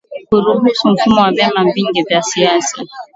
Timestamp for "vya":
2.03-2.21